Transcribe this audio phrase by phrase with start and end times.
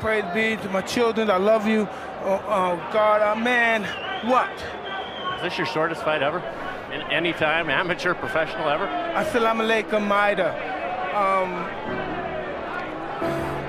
[0.00, 1.30] praise be to my children.
[1.30, 1.88] I love you.
[2.22, 3.84] Oh, oh God, uh, man,
[4.28, 4.50] what?
[5.36, 6.38] Is this your shortest fight ever?
[6.92, 8.86] In any time, amateur, professional ever?
[8.86, 10.50] Assalamu alaikum, Maida.
[11.16, 11.52] Um,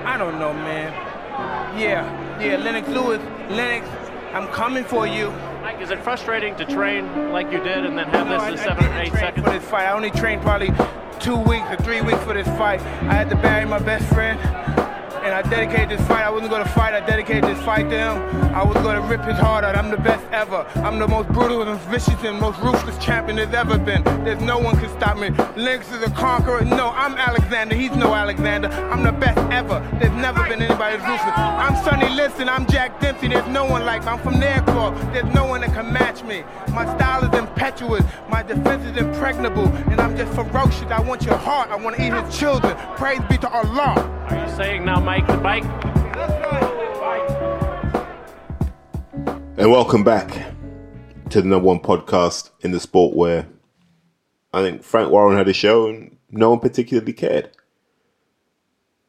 [0.06, 0.92] I don't know, man.
[1.78, 3.20] Yeah, yeah, Lennox Lewis,
[3.50, 3.86] Lennox,
[4.32, 5.30] I'm coming for you.
[5.62, 8.50] Mike, is it frustrating to train like you did and then have No, this I-
[8.50, 9.44] in seven or eight seconds?
[9.46, 10.72] For this fight, I only trained probably
[11.20, 12.80] two weeks or three weeks for this fight.
[12.80, 14.38] I had to bury my best friend,
[15.28, 16.24] and I dedicated this fight.
[16.24, 16.94] I wasn't gonna fight.
[16.94, 18.16] I dedicated this fight to him.
[18.54, 19.76] I was gonna rip his heart out.
[19.76, 20.66] I'm the best ever.
[20.76, 24.02] I'm the most brutal and vicious and most ruthless champion there's ever been.
[24.24, 25.28] There's no one can stop me.
[25.54, 26.64] Lennox is a conqueror.
[26.64, 27.74] No, I'm Alexander.
[27.74, 28.68] He's no Alexander.
[28.68, 29.86] I'm the best ever.
[30.00, 31.36] There's never been anybody as ruthless.
[31.36, 32.48] I'm Sonny Liston.
[32.48, 33.28] I'm Jack Dempsey.
[33.28, 34.08] There's no one like me.
[34.08, 35.12] I'm from Nairclaw.
[35.12, 36.42] There's no one that can match me.
[36.72, 38.02] My style is impetuous.
[38.30, 39.66] My defense is impregnable.
[39.90, 40.90] And I'm just ferocious.
[40.90, 41.68] I want your heart.
[41.68, 42.74] I want to eat his children.
[42.96, 44.14] Praise be to Allah.
[44.28, 45.64] Are you saying now, Mike, the bike?
[49.56, 50.28] And welcome back
[51.30, 53.46] to the number one podcast in the sport where
[54.52, 57.50] I think Frank Warren had a show and no one particularly cared.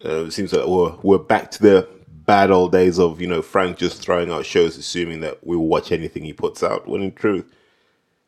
[0.04, 3.42] Uh, it seems like we're, we're back to the bad old days of, you know,
[3.42, 7.02] Frank just throwing out shows assuming that we will watch anything he puts out, when
[7.02, 7.46] in truth,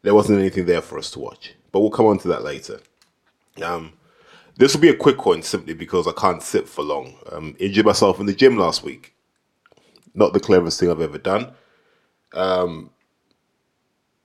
[0.01, 1.53] there wasn't anything there for us to watch.
[1.71, 2.79] But we'll come on to that later.
[3.61, 3.93] Um,
[4.61, 7.15] this will be a quick one simply because I can't sit for long.
[7.31, 9.15] Um, injured myself in the gym last week.
[10.15, 11.53] Not the cleverest thing I've ever done
[12.33, 12.91] Um,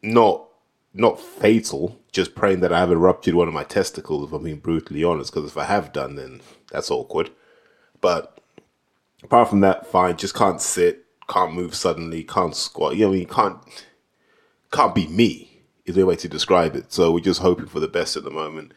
[0.02, 0.48] not
[0.94, 4.58] not fatal, just praying that I haven't ruptured one of my testicles, if I'm being
[4.58, 6.40] brutally honest, because if I have done, then
[6.72, 7.30] that's awkward.
[8.00, 8.40] But
[9.24, 12.96] apart from that, fine, just can't sit, can't move suddenly, can't squat.
[12.96, 13.58] You know, you can't
[14.72, 16.92] can't be me is the way to describe it.
[16.92, 18.72] So we're just hoping for the best at the moment.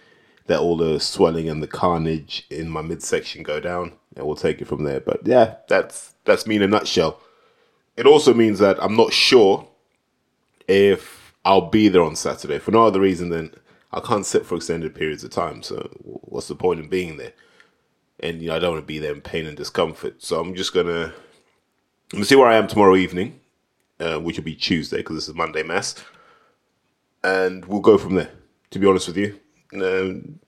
[0.50, 4.62] That all the swelling and the carnage in my midsection go down, and we'll take
[4.62, 5.00] it from there.
[5.00, 7.22] But yeah, that's that's me in a nutshell.
[7.96, 9.68] It also means that I'm not sure
[10.68, 12.58] if I'll be there on Saturday.
[12.58, 13.54] For no other reason than
[13.92, 15.62] I can't sit for extended periods of time.
[15.62, 17.34] So what's the point in being there?
[18.20, 20.24] And you know, I don't want to be there in pain and discomfort.
[20.24, 21.14] So I'm just gonna
[22.14, 23.40] I'm see where I am tomorrow evening,
[24.00, 25.96] uh, which will be Tuesday because this is Monday mass,
[27.24, 28.32] and we'll go from there.
[28.72, 29.40] To be honest with you,
[29.76, 30.40] um,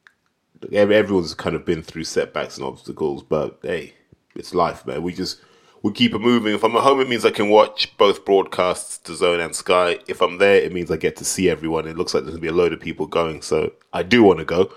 [0.71, 3.93] everyone's kind of been through setbacks and obstacles, but hey,
[4.35, 5.03] it's life, man.
[5.03, 5.39] We just
[5.83, 6.53] we keep it moving.
[6.53, 9.99] If I'm at home, it means I can watch both broadcasts, DAZN and Sky.
[10.07, 11.87] If I'm there, it means I get to see everyone.
[11.87, 14.39] It looks like there's gonna be a load of people going, so I do want
[14.39, 14.71] to go,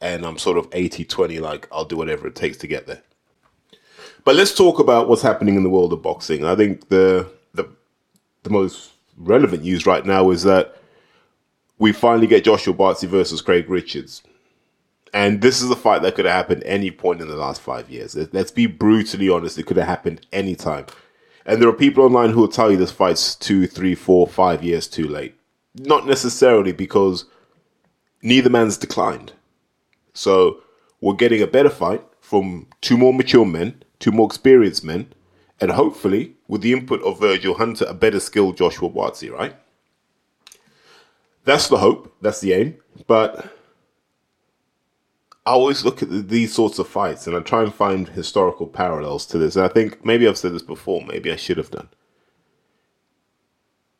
[0.00, 3.02] and I'm sort of 80-20, like I'll do whatever it takes to get there.
[4.24, 6.44] But let's talk about what's happening in the world of boxing.
[6.44, 7.68] I think the the
[8.42, 10.79] the most relevant news right now is that
[11.80, 14.22] we finally get Joshua Buatsi versus Craig Richards.
[15.12, 17.90] And this is a fight that could have happened any point in the last five
[17.90, 18.14] years.
[18.14, 20.86] Let- Let's be brutally honest, it could have happened any time.
[21.44, 24.62] And there are people online who will tell you this fight's two, three, four, five
[24.62, 25.34] years too late.
[25.74, 27.24] Not necessarily because
[28.22, 29.32] neither man's declined.
[30.12, 30.60] So
[31.00, 35.12] we're getting a better fight from two more mature men, two more experienced men,
[35.60, 39.54] and hopefully, with the input of Virgil Hunter, a better skilled Joshua Buatsi, right?
[41.44, 42.14] That's the hope.
[42.20, 42.76] That's the aim.
[43.06, 43.52] But
[45.46, 49.26] I always look at these sorts of fights and I try and find historical parallels
[49.26, 49.56] to this.
[49.56, 51.88] And I think maybe I've said this before, maybe I should have done.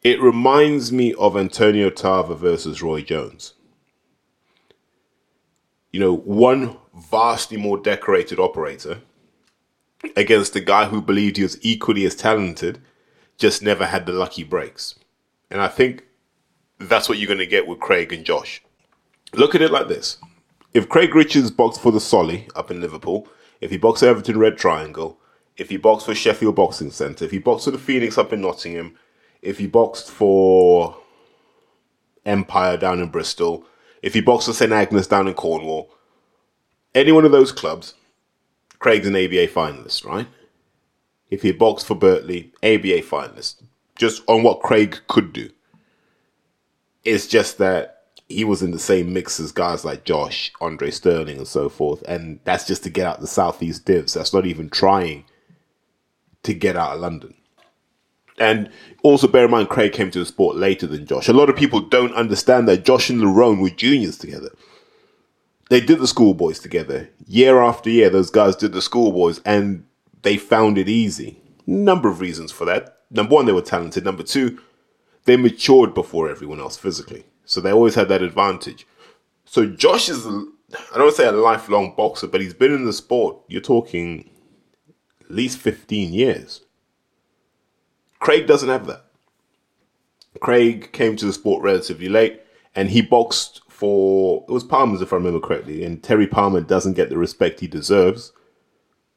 [0.02, 3.54] It reminds me of Antonio Tarver versus Roy Jones.
[5.92, 9.00] You know, one vastly more decorated operator
[10.16, 12.80] against a guy who believed he was equally as talented,
[13.36, 14.94] just never had the lucky breaks.
[15.50, 16.06] And I think
[16.80, 18.62] that's what you're going to get with Craig and Josh.
[19.34, 20.18] Look at it like this
[20.72, 23.26] if Craig Richards boxed for the Solly up in Liverpool,
[23.60, 25.18] if he boxed Everton Red Triangle,
[25.56, 28.40] if he boxed for Sheffield Boxing Centre, if he boxed for the Phoenix up in
[28.40, 28.96] Nottingham,
[29.42, 30.96] if he boxed for
[32.24, 33.64] Empire down in Bristol,
[34.02, 35.90] if he boxed for St Agnes down in Cornwall,
[36.94, 37.94] any one of those clubs,
[38.78, 40.26] Craig's an ABA finalist, right?
[41.30, 43.62] If he boxed for Bertley, ABA finalist,
[43.96, 45.50] just on what Craig could do.
[47.04, 51.38] It's just that he was in the same mix as guys like Josh, Andre Sterling,
[51.38, 52.02] and so forth.
[52.02, 54.14] And that's just to get out the Southeast divs.
[54.14, 55.24] That's not even trying
[56.44, 57.34] to get out of London.
[58.38, 58.70] And
[59.02, 61.28] also bear in mind, Craig came to the sport later than Josh.
[61.28, 64.50] A lot of people don't understand that Josh and Lerrone were juniors together.
[65.68, 67.10] They did the schoolboys together.
[67.26, 69.84] Year after year, those guys did the schoolboys and
[70.22, 71.38] they found it easy.
[71.66, 72.98] Number of reasons for that.
[73.10, 74.04] Number one, they were talented.
[74.04, 74.58] Number two,
[75.24, 77.24] they matured before everyone else physically.
[77.44, 78.86] So they always had that advantage.
[79.44, 80.54] So Josh is, I don't
[80.94, 83.38] want to say a lifelong boxer, but he's been in the sport.
[83.48, 84.30] You're talking
[85.22, 86.62] at least 15 years.
[88.20, 89.06] Craig doesn't have that.
[90.40, 92.40] Craig came to the sport relatively late
[92.74, 96.92] and he boxed for, it was Palmer's if I remember correctly, and Terry Palmer doesn't
[96.92, 98.32] get the respect he deserves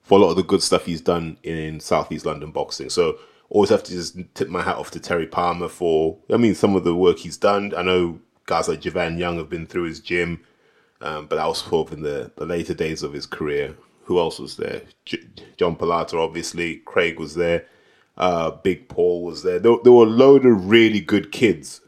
[0.01, 2.89] for a lot of the good stuff he's done in Southeast London boxing.
[2.89, 3.17] So
[3.53, 6.75] always have to just tip my hat off to Terry Palmer for, I mean, some
[6.75, 7.71] of the work he's done.
[7.77, 10.41] I know guys like Javan Young have been through his gym,
[11.01, 13.75] um, but that was sort of in the, the later days of his career.
[14.05, 14.81] Who else was there?
[15.05, 16.77] J- John Pilata, obviously.
[16.77, 17.67] Craig was there.
[18.17, 19.59] Uh, Big Paul was there.
[19.59, 19.77] there.
[19.83, 21.81] There were a load of really good kids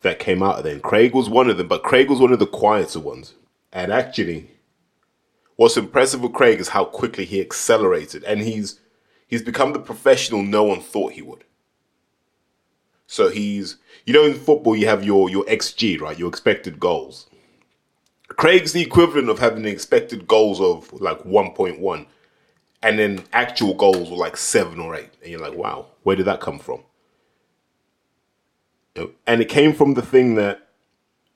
[0.00, 0.78] that came out of there.
[0.78, 3.34] Craig was one of them, but Craig was one of the quieter ones.
[3.70, 4.50] And actually,
[5.56, 8.24] what's impressive with Craig is how quickly he accelerated.
[8.24, 8.80] And he's
[9.26, 11.44] he's become the professional no one thought he would.
[13.06, 13.76] So he's
[14.06, 16.18] you know in football you have your your XG, right?
[16.18, 17.28] Your expected goals.
[18.28, 22.06] Craig's the equivalent of having the expected goals of like 1.1
[22.82, 26.26] and then actual goals were like 7 or 8 and you're like, "Wow, where did
[26.26, 26.82] that come from?"
[29.26, 30.68] And it came from the thing that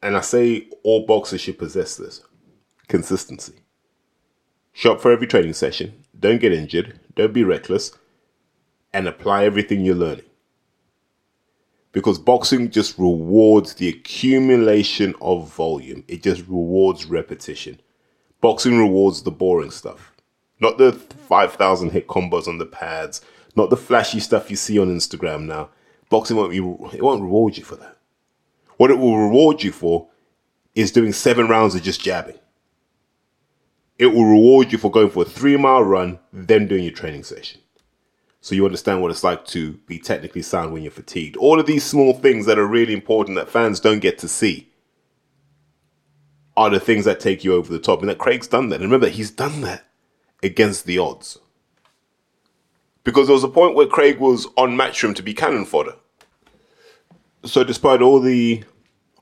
[0.02, 2.22] and I say all boxers should possess this
[2.88, 3.54] consistency.
[4.72, 7.92] Shop for every training session, don't get injured, don't be reckless,
[8.94, 10.24] and apply everything you're learning
[11.92, 16.04] because boxing just rewards the accumulation of volume.
[16.06, 17.80] It just rewards repetition.
[18.40, 20.12] Boxing rewards the boring stuff,
[20.60, 23.20] not the 5,000 hit combos on the pads,
[23.56, 25.70] not the flashy stuff you see on Instagram now.
[26.08, 27.96] Boxing won't be, it won't reward you for that.
[28.76, 30.08] What it will reward you for
[30.74, 32.38] is doing seven rounds of just jabbing.
[33.98, 37.24] It will reward you for going for a three mile run, then doing your training
[37.24, 37.60] session
[38.40, 41.36] so you understand what it's like to be technically sound when you're fatigued.
[41.36, 44.72] All of these small things that are really important that fans don't get to see
[46.56, 48.00] are the things that take you over the top.
[48.00, 48.76] And that Craig's done that.
[48.76, 49.84] And remember, he's done that
[50.42, 51.38] against the odds.
[53.04, 55.96] Because there was a point where Craig was on matchroom to be cannon fodder.
[57.44, 58.64] So despite all the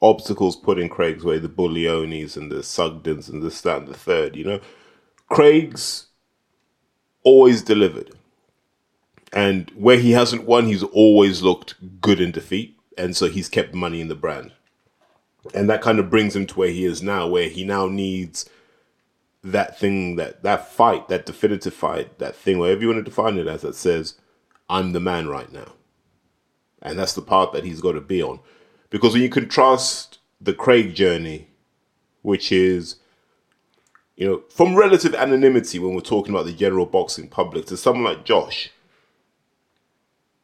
[0.09, 3.95] obstacles put in Craig's way, the Bullionis and the Sugdens and this, that, and the
[3.95, 4.61] third, you know,
[5.29, 6.07] Craig's
[7.23, 8.13] always delivered.
[9.33, 12.79] And where he hasn't won, he's always looked good in defeat.
[12.97, 14.53] And so he's kept money in the brand.
[15.55, 18.49] And that kind of brings him to where he is now, where he now needs
[19.45, 23.39] that thing, that, that fight, that definitive fight, that thing, whatever you want to define
[23.39, 24.15] it as, that says,
[24.69, 25.75] I'm the man right now.
[26.83, 28.41] And that's the part that he's got to be on.
[28.97, 31.49] Because when you contrast the Craig journey,
[32.23, 32.97] which is,
[34.17, 38.05] you know, from relative anonymity when we're talking about the general boxing public to someone
[38.05, 38.71] like Josh,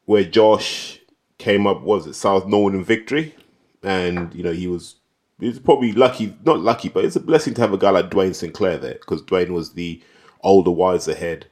[0.05, 1.01] where Josh
[1.39, 3.35] came up was it South Norwood Victory,
[3.83, 4.97] and you know he was
[5.39, 8.35] was probably lucky, not lucky, but it's a blessing to have a guy like Dwayne
[8.35, 10.03] Sinclair there because Dwayne was the
[10.43, 11.47] older, wiser head,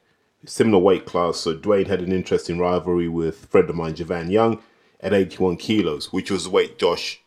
[0.45, 1.39] similar weight class.
[1.39, 4.63] So Dwayne had an interesting rivalry with friend of mine, Javan Young,
[5.01, 7.21] at 81 kilos, which was the weight Josh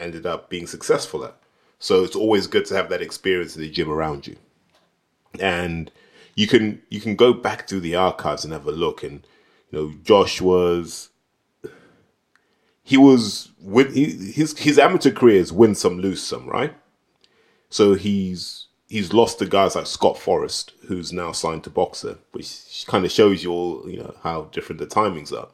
[0.00, 1.36] ended up being successful at.
[1.78, 4.36] So it's always good to have that experience in the gym around you,
[5.38, 5.90] and
[6.34, 9.24] you can you can go back through the archives and have a look and
[9.70, 11.10] you know, Josh was
[12.82, 16.74] he was with his his amateur career is win some, lose some, right?
[17.70, 22.84] So he's he's lost to guys like Scott Forrest, who's now signed to BOXXER, which
[22.86, 25.48] kind of shows you all you know how different the timings are.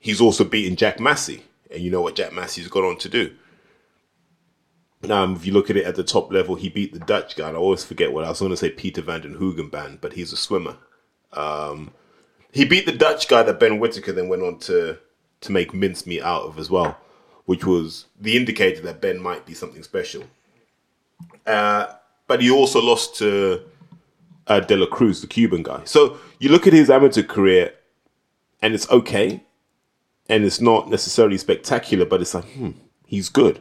[0.00, 3.36] He's also beaten Jack Massey, and you know what Jack Massey's gone on to do.
[5.08, 7.50] Um, if you look at it at the top level, he beat the Dutch guy.
[7.50, 10.32] I always forget what I was going to say, Peter van den Hoogenband, but he's
[10.32, 10.76] a swimmer.
[11.32, 11.92] Um,
[12.50, 14.98] he beat the Dutch guy that Ben Whitaker then went on to
[15.42, 16.98] to make mincemeat out of as well,
[17.46, 20.24] which was the indicator that Ben might be something special.
[21.46, 21.86] Uh,
[22.26, 23.62] but he also lost to
[24.46, 25.82] uh, De La Cruz, the Cuban guy.
[25.84, 27.72] So you look at his amateur career,
[28.60, 29.42] and it's okay,
[30.30, 32.70] and it's not necessarily spectacular, but it's like, hmm,
[33.04, 33.60] he's good.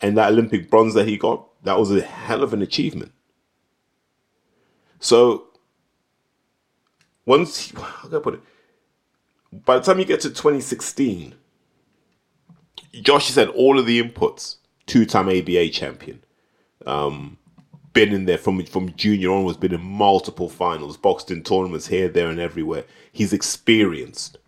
[0.00, 3.10] And that Olympic bronze that he got, that was a hell of an achievement.
[5.00, 5.48] So
[7.26, 8.40] once how can I put it?
[9.64, 11.34] By the time you get to 2016,
[13.02, 14.56] Josh has had all of the inputs.
[14.86, 16.24] Two-time ABA champion,
[16.86, 17.36] um,
[17.92, 22.08] been in there from from junior onwards, been in multiple finals, boxed in tournaments here,
[22.08, 22.84] there, and everywhere.
[23.12, 24.38] He's experienced.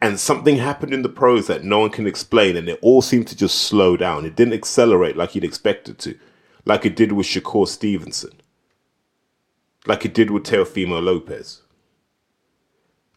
[0.00, 3.26] And something happened in the pros that no one can explain, and it all seemed
[3.28, 4.26] to just slow down.
[4.26, 6.18] It didn't accelerate like you'd expect it to,
[6.66, 8.32] like it did with Shakur Stevenson
[9.86, 11.62] like it did with Teofimo Lopez.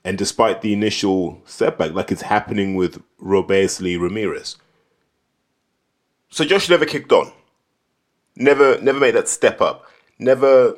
[0.04, 4.58] And despite the initial setback, like it's happening with Robeisy Ramirez.
[6.30, 7.32] So Josh never kicked on.
[8.36, 9.86] Never never made that step up.
[10.20, 10.78] never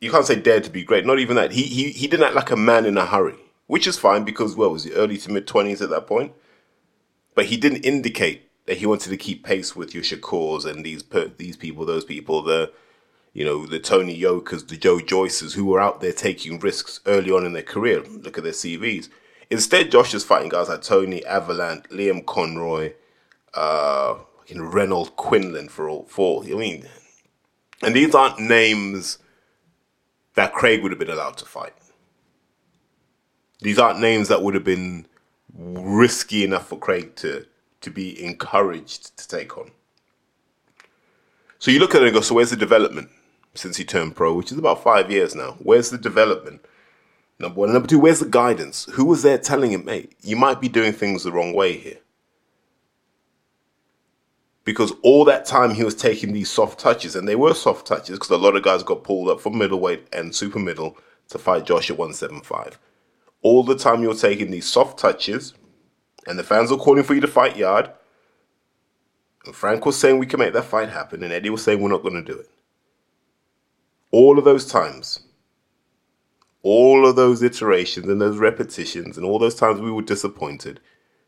[0.00, 1.04] you can't say dared to be great.
[1.04, 1.52] Not even that.
[1.52, 3.36] He he he didn't act like a man in a hurry,
[3.70, 6.32] which is fine because well, was he early to mid twenties at that point?
[7.36, 10.02] But he didn't indicate that he wanted to keep pace with your
[10.64, 11.04] and these
[11.36, 12.72] these people, those people, the
[13.32, 17.30] you know the Tony Yokas, the Joe Joyces, who were out there taking risks early
[17.30, 18.02] on in their career.
[18.02, 19.08] Look at their CVs.
[19.50, 22.94] Instead, Josh is fighting guys like Tony Averlant, Liam Conroy,
[23.54, 24.16] uh,
[24.52, 26.42] Reynold Quinlan for all four.
[26.42, 26.88] I mean,
[27.84, 29.18] and these aren't names
[30.34, 31.74] that Craig would have been allowed to fight.
[33.62, 35.06] These aren't names that would have been
[35.54, 37.46] risky enough for Craig to
[37.80, 39.70] to be encouraged to take on.
[41.58, 43.08] So you look at it and go, so where's the development
[43.54, 45.56] since he turned pro, which is about five years now?
[45.60, 46.64] Where's the development?
[47.38, 47.72] Number one.
[47.72, 48.86] Number two, where's the guidance?
[48.92, 51.98] Who was there telling him, mate, you might be doing things the wrong way here?
[54.64, 58.18] Because all that time he was taking these soft touches, and they were soft touches
[58.18, 60.98] because a lot of guys got pulled up from middleweight and super middle
[61.30, 62.78] to fight Josh at 175.
[63.42, 65.54] All the time you're taking these soft touches,
[66.26, 67.90] and the fans are calling for you to fight Yarde.
[69.46, 71.88] And Frank was saying we can make that fight happen, and Eddie was saying we're
[71.88, 72.50] not going to do it.
[74.10, 75.20] All of those times,
[76.62, 80.80] all of those iterations and those repetitions and all those times we were disappointed,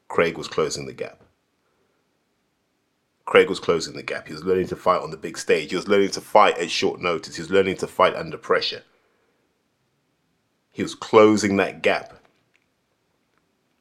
[0.09, 1.23] Craig was closing the gap.
[3.25, 4.26] Craig was closing the gap.
[4.26, 5.71] He was learning to fight on the big stage.
[5.71, 7.37] He was learning to fight at short notice.
[7.37, 8.83] He was learning to fight under pressure.
[10.72, 12.14] He was closing that gap.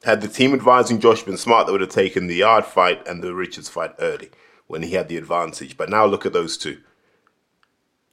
[0.04, 3.24] Had the team advising Josh been smart, they would have taken the Yarde fight and
[3.24, 4.30] the Richards fight early
[4.68, 5.78] when he had the advantage.
[5.78, 6.82] But now look at those two.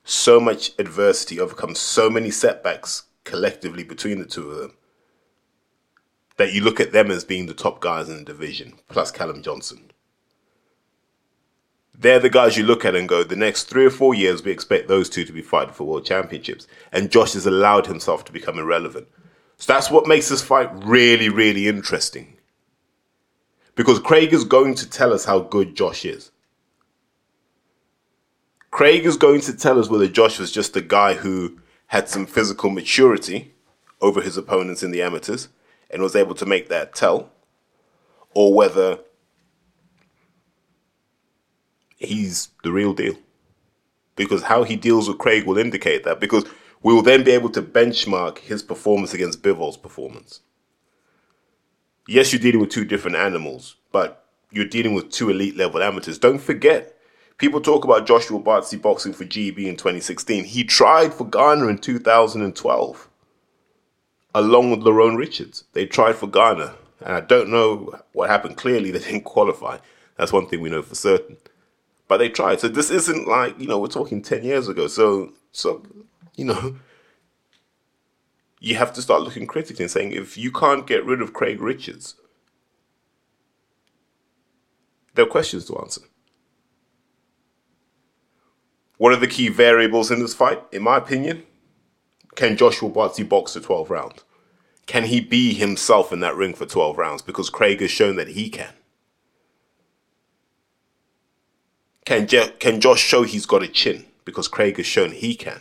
[0.05, 4.75] So much adversity, overcome so many setbacks collectively between the two of them
[6.39, 9.43] that you look at them as being the top guys in the division, plus Callum
[9.43, 9.91] Johnson.
[12.01, 14.53] They're the guys you look at and go, the next three or four years, we
[14.53, 16.69] expect those two to be fighting for world championships.
[16.93, 19.09] And Josh has allowed himself to become irrelevant.
[19.57, 22.37] So that's what makes this fight really, really interesting.
[23.75, 26.31] Because Craig is going to tell us how good Josh is.
[28.71, 32.27] Craig is going to tell us whether Josh was just a guy who had some
[32.27, 33.55] physical maturity
[34.01, 35.49] over his opponents in the amateurs
[35.91, 37.31] and was able to make that tell,
[38.35, 39.01] or whether
[41.99, 43.15] he's the real deal.
[44.17, 46.21] Because how he deals with Craig will indicate that.
[46.21, 46.45] Because
[46.83, 50.41] we will then be able to benchmark his performance against Bivol's performance.
[52.07, 56.19] Yes, you're dealing with two different animals, but you're dealing with two elite level amateurs.
[56.19, 56.97] Don't forget,
[57.37, 60.45] people talk about Joshua Buatsi boxing for GB in 2016.
[60.45, 63.09] He tried for Ghana in 2012,
[64.35, 65.65] along with Lerrone Richards.
[65.75, 68.57] They tried for Ghana, and I don't know what happened.
[68.57, 69.79] Clearly, they didn't qualify.
[70.17, 71.37] That's one thing we know for certain.
[72.09, 72.61] But they tried.
[72.61, 74.89] So this isn't like, you know, we're talking 10 years ago.
[74.89, 75.83] So, so
[76.37, 76.77] you know,
[78.61, 81.61] you have to start looking critically and saying if you can't get rid of Craig
[81.61, 82.15] Richards,
[85.15, 86.03] there are questions to answer.
[88.97, 90.63] What are the key variables in this fight?
[90.73, 91.45] In my opinion,
[92.35, 94.25] can Joshua Buatsi box for 12 rounds?
[94.87, 97.23] Can he be himself in that ring for 12 rounds?
[97.23, 98.73] Because Craig has shown that he can.
[102.09, 104.07] Can, Je- can Josh show he's got a chin?
[104.25, 105.61] Because Craig has shown he can.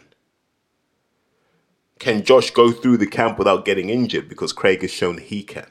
[1.99, 4.29] Can Josh go through the camp without getting injured?
[4.29, 5.67] Because Craig has shown he can.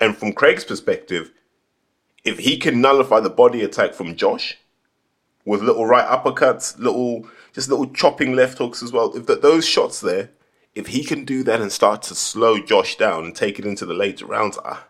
[0.00, 1.30] And from Craig's perspective,
[2.24, 4.58] if he can nullify the body attack from Josh
[5.44, 10.00] with little right uppercuts, little just little chopping left hooks as well, if those shots
[10.00, 10.30] there,
[10.74, 13.86] if he can do that and start to slow Josh down and take it into
[13.86, 14.88] the later rounds, ah,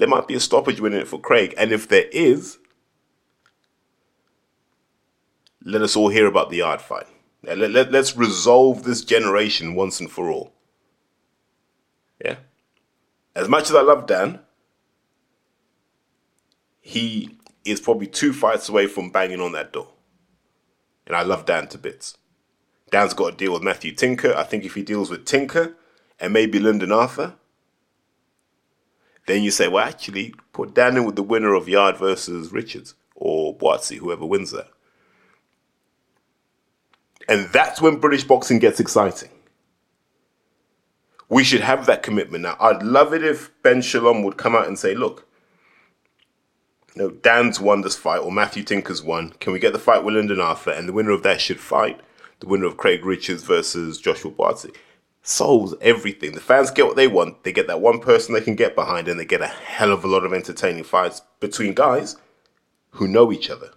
[0.00, 1.52] there might be a stoppage winning it for Craig.
[1.58, 2.56] And if there is,
[5.62, 7.06] let us all hear about the Yarde fight.
[7.42, 10.54] Let, let, let's resolve this generation once and for all.
[12.24, 12.36] Yeah?
[13.34, 14.40] As much as I love Dan,
[16.80, 19.88] he is probably two fights away from banging on that door.
[21.06, 22.16] And I love Dan to bits.
[22.90, 24.34] Dan's got to deal with Matthew Tinker.
[24.34, 25.74] I think if he deals with Tinker
[26.18, 27.34] and maybe Lyndon Arthur,
[29.30, 32.94] then you say, well, actually, put Dan in with the winner of Yarde versus Richards
[33.14, 34.68] or Buatsi, whoever wins that.
[37.28, 39.30] And that's when British boxing gets exciting.
[41.28, 42.56] We should have that commitment now.
[42.58, 45.28] I'd love it if Ben Shalom would come out and say, look,
[46.96, 49.30] you know, Dan's won this fight, or Matthew Tinker's won.
[49.38, 50.72] Can we get the fight with Lyndon Arthur?
[50.72, 52.00] And the winner of that should fight
[52.40, 54.74] the winner of Craig Richards versus Joshua Buatsi
[55.22, 56.32] solves everything.
[56.32, 57.44] The fans get what they want.
[57.44, 60.04] They get that one person they can get behind, and they get a hell of
[60.04, 62.16] a lot of entertaining fights between guys
[62.92, 63.70] who know each other.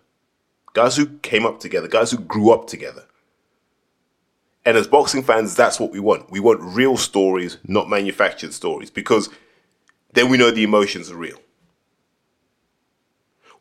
[0.74, 3.06] guys who came up together, guys who grew up together.
[4.66, 6.32] And as boxing fans, that's what we want.
[6.32, 9.30] We want real stories, not manufactured stories, because
[10.14, 11.38] then we know the emotions are real.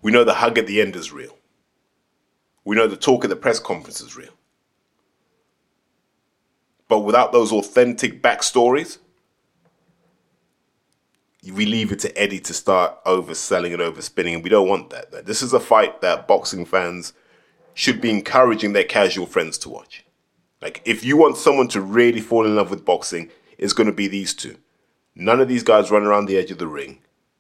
[0.01, 1.37] We know the hug at the end is real.
[2.65, 4.33] We know the talk at the press conference is real.
[6.93, 8.99] But without those authentic backstories,
[11.43, 15.25] we leave it to Eddie to start overselling and overspinning, and we don't want that.
[15.25, 17.15] This is a fight that boxing fans
[17.73, 20.05] should be encouraging their casual friends to watch.
[20.61, 23.93] Like, if you want someone to really fall in love with boxing, it's going to
[23.95, 24.59] be these two.
[25.15, 26.99] None of these guys run around the edge of the ring.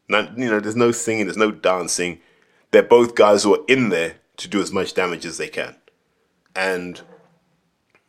[0.08, 2.22] None, you know, there's no singing, there's no dancing.
[2.70, 5.76] They're both guys who are in there to do as much damage as they can.
[6.56, 7.02] And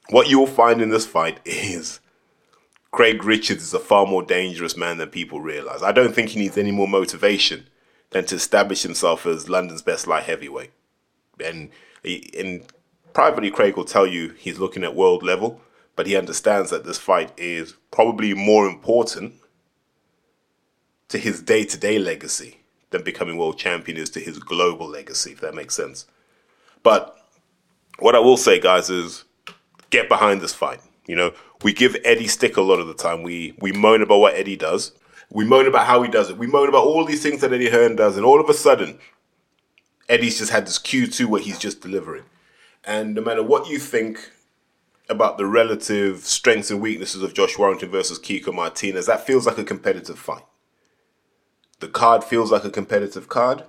[0.10, 2.00] what you'll find in this fight is
[2.92, 5.82] Craig Richards is a far more dangerous man than people realize.
[5.82, 7.68] I don't think he needs any more motivation
[8.12, 10.72] than to establish himself as London's best light heavyweight.
[11.44, 11.72] And
[12.04, 12.64] in
[13.14, 15.62] privately, Craig will tell you he's looking at world level,
[15.96, 19.34] but he understands that this fight is probably more important
[21.08, 22.60] to his day to day legacy
[22.92, 26.06] than becoming world champion is to his global legacy, if that makes sense.
[26.84, 27.18] But
[27.98, 29.24] what I will say, guys, is
[29.94, 30.82] get behind this fight.
[31.06, 31.34] You know,
[31.64, 33.24] we give Eddie stick a lot of the time.
[33.24, 34.92] We we moan about what Eddie does.
[35.30, 36.38] We moan about how he does it.
[36.38, 39.00] We moan about all these things that Eddie Hearn does, and all of a sudden,
[40.10, 42.26] Eddie's just had this Q2 where he's just delivering.
[42.84, 44.32] And no matter what you think
[45.10, 49.58] about the relative strengths and weaknesses of Josh Warrington versus Kiko Martinez, that feels like
[49.58, 50.46] a competitive fight.
[51.80, 53.64] The card feels like a competitive card.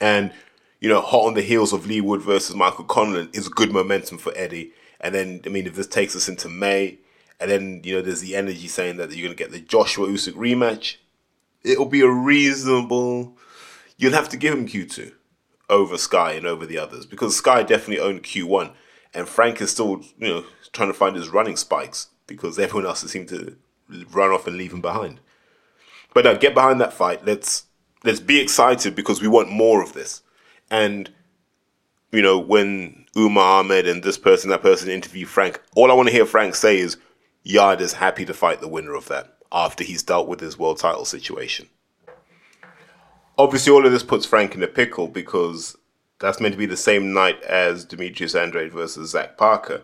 [0.00, 0.32] And,
[0.80, 4.18] you know, hot on the heels of Leigh Wood versus Michael Conlan is good momentum
[4.18, 4.72] for Eddie.
[5.00, 6.98] And then, I mean, if this takes us into May,
[7.40, 10.08] and then, you know, there's the energy saying that you're going to get the Joshua
[10.08, 10.96] Usyk rematch,
[11.62, 13.36] it'll be a reasonable.
[13.96, 15.12] You'll have to give him Q2
[15.68, 18.72] over Sky and over the others because Sky definitely owned Q1,
[19.14, 23.02] and Frank is still you know trying to find his running spikes because everyone else
[23.02, 23.56] has seemed to
[24.10, 25.20] run off and leave him behind.
[26.14, 27.24] But now get behind that fight.
[27.24, 27.66] Let's
[28.04, 30.22] let's be excited because we want more of this.
[30.70, 31.10] And
[32.12, 36.08] you know when Umar Ahmed and this person, that person interview Frank, all I want
[36.08, 36.96] to hear Frank say is
[37.44, 40.78] Yarde is happy to fight the winner of that after he's dealt with his world
[40.78, 41.68] title situation
[43.38, 45.76] obviously all of this puts Frank in a pickle because
[46.18, 49.82] that's meant to be the same night as Demetrius Andrade versus Zach Parker.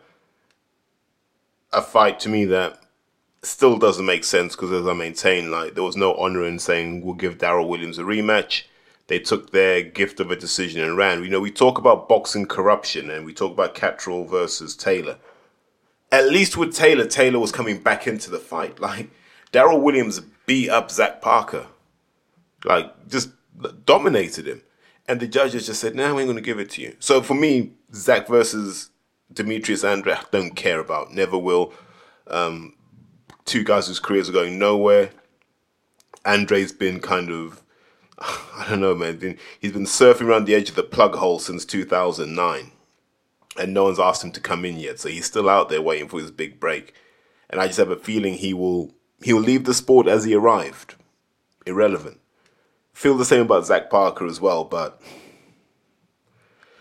[1.72, 2.80] A fight to me that
[3.42, 7.02] still doesn't make sense because, as I maintain, like there was no honor in saying
[7.02, 8.64] we'll give Daryl Williams a rematch.
[9.06, 11.22] They took their gift of a decision and ran.
[11.22, 15.18] You know, we talk about boxing corruption and we talk about Catterall versus Taylor.
[16.10, 18.80] At least with Taylor, Taylor was coming back into the fight.
[18.80, 19.10] Like
[19.52, 21.66] Daryl Williams beat up Zach Parker.
[22.64, 23.30] Like just
[23.84, 24.62] dominated him.
[25.06, 27.20] And the judges just said, "No, we ain't going to give it to you." So
[27.20, 28.90] for me, Zach versus
[29.32, 31.12] Demetrius Andrade, I don't care about.
[31.12, 31.72] Never will.
[32.26, 32.74] Um,
[33.44, 35.10] two guys whose careers are going nowhere.
[36.24, 37.62] Andrade's been kind of,
[38.18, 39.38] I don't know, man.
[39.60, 42.70] He's been surfing around the edge of the plug hole since 2009,
[43.58, 45.00] and no one's asked him to come in yet.
[45.00, 46.94] So he's still out there waiting for his big break.
[47.50, 50.34] And I just have a feeling he will he will leave the sport as he
[50.34, 50.96] arrived,
[51.66, 52.20] irrelevant
[52.94, 55.02] feel the same about Zach Parker as well, but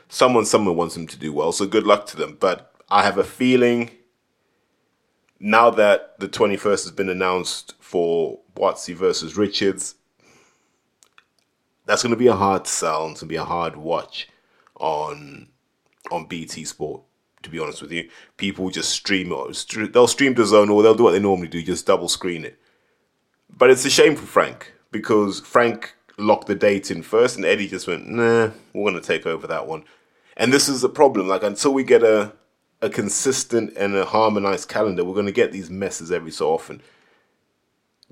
[0.08, 2.38] someone someone wants him to do well, so good luck to them.
[2.40, 3.90] But I have a feeling
[5.40, 9.96] now that the 21st has been announced for Buatsi versus Richards,
[11.86, 14.28] that's going to be a hard sell and to be a hard watch
[14.76, 15.50] on
[16.12, 17.02] on BT Sport.
[17.44, 19.94] To be honest with you, people just stream it.
[19.94, 22.58] They'll stream the zone or they'll do what they normally do, just double screen it.
[23.50, 27.68] But it's a shame for Frank because Frank locked the date in first, and Eddie
[27.68, 29.84] just went, nah, we're going to take over that one.
[30.38, 31.28] And this is the problem.
[31.28, 32.34] Like, until we get a,
[32.82, 36.82] a consistent and a harmonized calendar, we're going to get these messes every so often.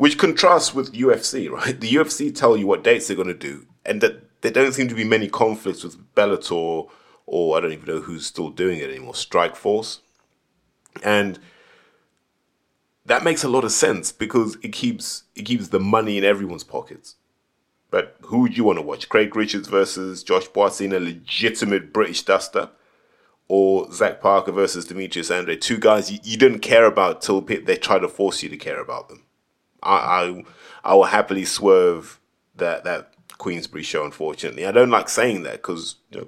[0.01, 1.79] Which contrasts with UFC, right?
[1.79, 4.87] The UFC tell you what dates they're going to do, and that there don't seem
[4.87, 6.89] to be many conflicts with Bellator
[7.27, 9.99] or I don't even know who's still doing it anymore, Strikeforce.
[11.03, 11.37] And
[13.05, 16.63] that makes a lot of sense because it keeps it keeps the money in everyone's
[16.63, 17.17] pockets.
[17.91, 19.07] But who would you want to watch?
[19.07, 20.47] Craig Richards versus Josh
[20.81, 22.71] in a legitimate British duster?
[23.47, 25.61] Or Zach Parker versus Demetrius Andrade?
[25.61, 28.81] Two guys you, you didn't care about till they try to force you to care
[28.81, 29.25] about them.
[29.83, 30.43] I, I,
[30.83, 32.19] I will happily swerve
[32.55, 34.65] that, that Queensberry show, unfortunately.
[34.65, 36.27] I don't like saying that because you know,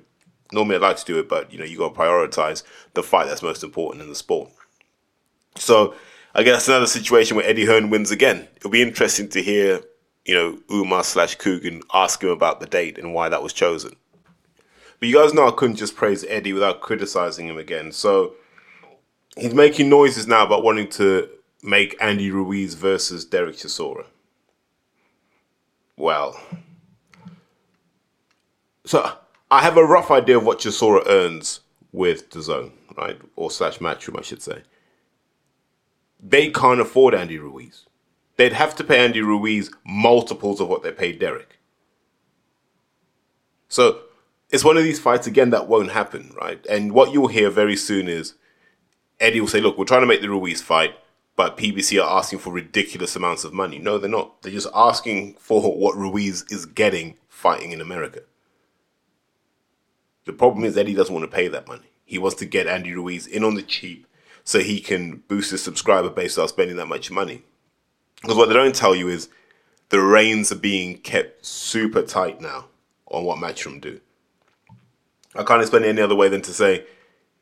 [0.52, 2.63] normally I'd like to do it, but you know, you got to prioritize
[2.94, 4.50] the fight that's most important in the sport.
[5.56, 5.96] So
[6.34, 8.48] I guess another situation where Eddie Hearn wins again.
[8.56, 9.82] It'll be interesting to hear
[10.26, 13.96] you know, Umar slash Kugan ask him about the date and why that was chosen.
[15.00, 17.92] But you guys know I couldn't just praise Eddie without criticizing him again.
[17.92, 18.36] So
[19.36, 21.30] he's making noises now about wanting to
[21.63, 24.06] make Andy Ruiz versus Derek Chisora.
[25.95, 26.39] Well,
[28.86, 29.17] so
[29.49, 33.19] I have a rough idea of what Chisora earns with the zone, right?
[33.36, 34.63] Or slash matchroom, I should say.
[36.19, 37.86] They can't afford Andy Ruiz.
[38.36, 41.60] They'd have to pay Andy Ruiz multiples of what they paid Derek.
[43.69, 44.02] So
[44.49, 46.65] it's one of these fights again that won't happen, right?
[46.67, 48.34] And what you'll hear very soon is
[49.19, 50.95] Eddie will say, "Look, we're trying to make the Ruiz fight,
[51.36, 54.41] but PBC are asking for ridiculous amounts of money." No, they're not.
[54.41, 58.22] They're just asking for what Ruiz is getting fighting in America.
[60.26, 61.89] The problem is Eddie doesn't want to pay that money.
[62.06, 64.08] He wants to get Andy Ruiz in on the cheap
[64.43, 67.43] so he can boost his subscriber base without spending that much money.
[68.22, 69.30] Because what they don't tell you is
[69.89, 72.65] the reins are being kept super tight now
[73.08, 74.00] on what Matchroom do.
[75.36, 76.86] I can't explain it any other way than to say,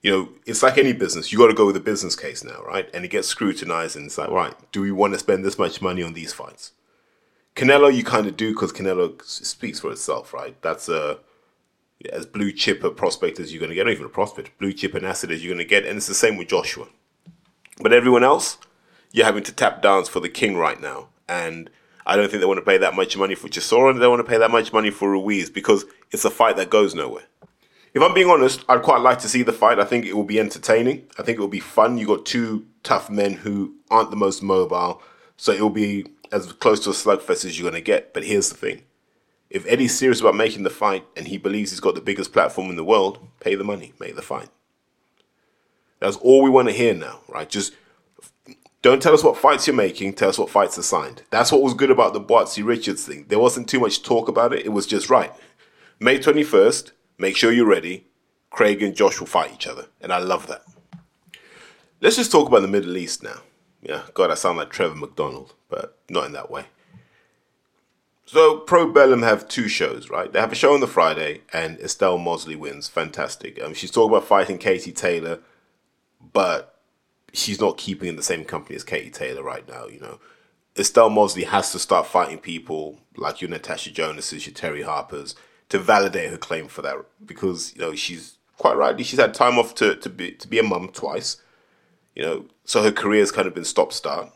[0.02, 1.32] you know, it's like any business.
[1.32, 2.90] You got to go with a business case now, right?
[2.94, 5.82] And it gets scrutinized, and it's like, right, do we want to spend this much
[5.82, 6.72] money on these fights?
[7.56, 10.60] Canelo, you kind of do because Canelo speaks for itself, right?
[10.62, 11.20] That's a
[12.12, 14.74] as blue chip a prospect as you're going to get, not even a prospect, blue
[14.74, 16.88] chip and acid as you're going to get, and it's the same with Joshua.
[17.80, 18.58] But everyone else,
[19.12, 21.70] you're having to tap dance for the king right now, and
[22.08, 24.18] I don't think they want to pay that much money for Chisora, and they don't
[24.18, 27.26] want to pay that much money for Ruiz because it's a fight that goes nowhere
[27.94, 29.80] if I'm being honest, I'd quite like to see the fight.
[29.80, 31.08] I think it will be entertaining.
[31.18, 31.98] I think it will be fun.
[31.98, 35.02] You got two tough men who aren't the most mobile,
[35.38, 38.14] so it will be as close to a slugfest as you're going to get.
[38.14, 38.84] But here's the thing:
[39.50, 42.70] if Eddie's serious about making the fight and he believes he's got the biggest platform
[42.70, 44.50] in the world, pay the money, make the fight.
[46.00, 47.48] That's all we want to hear now, right?
[47.48, 47.74] Just
[48.82, 50.14] don't tell us what fights you're making.
[50.14, 51.22] Tell us what fights are signed.
[51.30, 53.26] That's what was good about the Buatsi Richards thing.
[53.28, 54.66] There wasn't too much talk about it.
[54.66, 55.32] It was just right.
[56.00, 58.08] May 21st, Make sure you're ready.
[58.50, 60.64] Craig and Josh will fight each other, and I love that.
[62.02, 63.42] Let's just talk about the Middle East now.
[63.84, 66.66] Yeah, God, I sound like Trevor McDonald, but not in that way.
[68.26, 70.34] So, Probellum have two shows, right?
[70.34, 72.88] They have a show on the Friday, and Estelle Mossely wins.
[72.88, 73.62] Fantastic.
[73.62, 75.42] Um, she's talking about fighting Katie Taylor,
[76.34, 76.80] but
[77.34, 80.20] she's not keeping in the same company as Katie Taylor right now, you know.
[80.76, 85.36] Estelle Mossely has to start fighting people like your Natasha Jonas's, your Terry Harper's,
[85.72, 89.58] to validate her claim for that because you know she's quite rightly she's had time
[89.58, 91.38] off to to be to be a mum twice,
[92.14, 94.30] you know, so her career's kind of been stop start.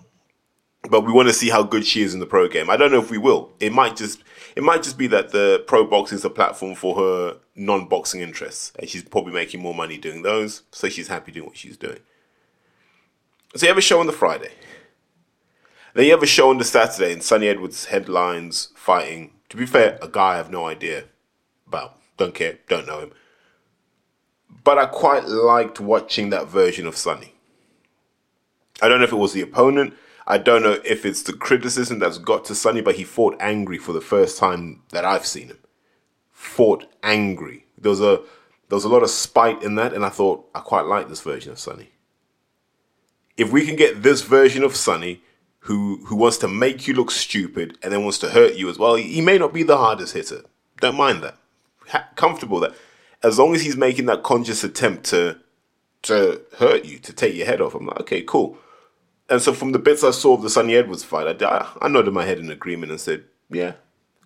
[0.89, 2.69] But we want to see how good she is in the pro game.
[2.69, 3.51] I don't know if we will.
[3.59, 4.23] It might just
[4.55, 8.21] it might just be that the pro boxing is a platform for her non boxing
[8.21, 11.77] interests, and she's probably making more money doing those, so she's happy doing what she's
[11.77, 11.99] doing.
[13.55, 14.51] So you have a show on the Friday.
[15.93, 19.31] Then you have a show on the Saturday, and Sunny Edwards headlines fighting.
[19.49, 21.05] To be fair, a guy I have no idea
[21.75, 23.11] well, don't care, don't know him.
[24.63, 27.33] But I quite liked watching that version of Sunny.
[28.81, 29.93] I don't know if it was the opponent.
[30.25, 33.77] I don't know if it's the criticism that's got to Sunny, but he fought angry
[33.77, 35.57] for the first time that I've seen him.
[36.31, 37.65] Fought angry.
[37.77, 38.21] There was a
[38.69, 41.21] there was a lot of spite in that, and I thought I quite like this
[41.21, 41.89] version of Sunny.
[43.35, 45.21] If we can get this version of Sunny,
[45.59, 48.79] who who wants to make you look stupid and then wants to hurt you as
[48.79, 50.45] well, he may not be the hardest hitter.
[50.79, 51.37] Don't mind that
[51.89, 52.75] ha- comfortable that
[53.23, 55.37] as long as he's making that conscious attempt to
[56.03, 58.59] to hurt you, to take your head off, I'm like, okay, cool.
[59.27, 62.13] And so from the bits I saw of the Sunny Edwards fight, I, I nodded
[62.13, 63.73] my head in agreement and said, yeah,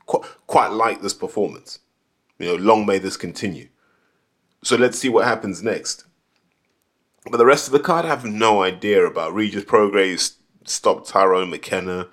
[0.05, 1.79] quite, quite like this performance.
[2.37, 3.69] You know, long may this continue.
[4.61, 6.03] So let's see what happens next.
[7.29, 9.33] But the rest of the card, I have no idea about.
[9.33, 12.07] Regis Prograis stopped Tyrone McKenna.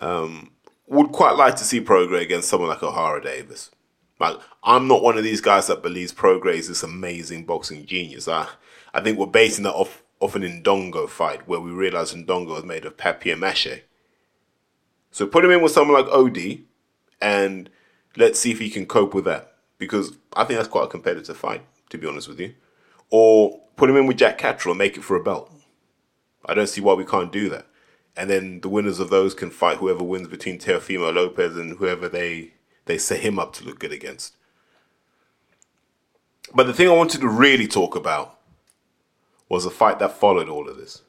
[0.00, 0.52] Um,
[0.88, 3.70] would quite like to see Prograis against someone like Ohara Davies.
[4.22, 8.28] Like I'm not one of these guys that believes Prograis is this amazing boxing genius.
[8.28, 8.46] I
[8.94, 12.64] I think we're basing that off off an Indongo fight where we realize Indongo is
[12.64, 13.80] made of papier mâché.
[15.10, 16.60] So put him in with someone like OD
[17.20, 17.68] and
[18.16, 19.54] let's see if he can cope with that.
[19.76, 22.54] Because I think that's quite a competitive fight, to be honest with you.
[23.10, 25.52] Or put him in with Jack Catterall and make it for a belt.
[26.46, 27.66] I don't see why we can't do that.
[28.16, 32.08] And then the winners of those can fight whoever wins between Teofimo Lopez and whoever
[32.08, 32.52] they
[32.86, 34.36] they set him up to look good against.
[36.54, 38.38] But the thing I wanted to really talk about
[39.48, 41.02] was the fight that followed all of this.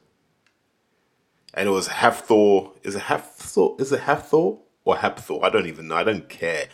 [1.52, 2.72] And it was Hafthor.
[2.82, 3.80] Is it Hafthor?
[3.80, 5.42] Is it Hafthor or Hapthor?
[5.42, 5.96] I don't even know.
[5.96, 6.68] I don't care.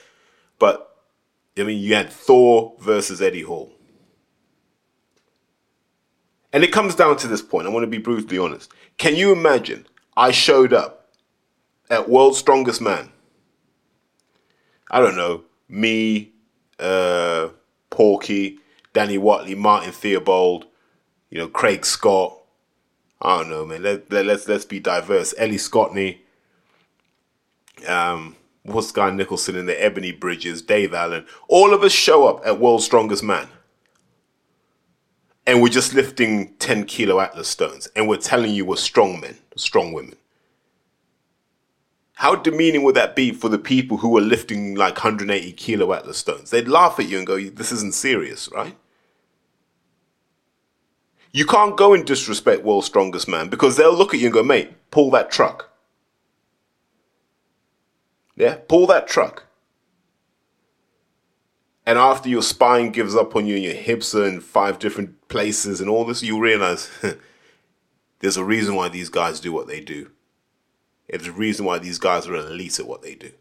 [0.58, 0.96] But
[1.58, 3.72] I mean, you had Thor versus Eddie Hall.
[6.52, 7.66] And it comes down to this point.
[7.66, 8.72] I want to be brutally honest.
[8.98, 9.86] Can you imagine?
[10.16, 11.08] I showed up
[11.88, 13.12] at World's Strongest Man
[14.90, 16.33] I don't know, me,
[16.79, 17.48] uh,
[17.90, 18.59] Porky,
[18.92, 20.66] Danny Watley, Martin Theobald,
[21.31, 22.37] you know, Craig Scott.
[23.22, 23.83] I don't know, man.
[23.83, 25.35] Let, let, let's let's be diverse.
[25.38, 26.18] Ellie Scotney,
[27.87, 31.26] um, what's Guy Nicholson in the Ebanie Bridges, Dave Allen.
[31.48, 33.48] All of us show up at World's Strongest Man.
[35.46, 37.88] And we're just lifting 10 kilo Atlas stones.
[37.96, 40.14] And we're telling you we're strong men, strong women.
[42.20, 46.18] How demeaning would that be for the people who are lifting like 180 kilo Atlas
[46.18, 46.50] stones?
[46.50, 48.76] They'd laugh at you and go, This isn't serious, right?
[51.33, 54.42] You can't go and disrespect World's Strongest Man because they'll look at you and go,
[54.42, 55.70] Mate, pull that truck.
[58.37, 59.46] Yeah, pull that truck.
[61.87, 65.26] And after your spine gives up on you and your hips are in five different
[65.28, 66.90] places and all this, you realize
[68.18, 70.11] there's a reason why these guys do what they do.
[71.11, 73.33] There's a reason why these guys are elite at what they do.